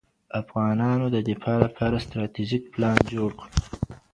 [0.41, 3.49] افغانانو د دفاع لپاره ستراتیژیک پلان جوړ کړ.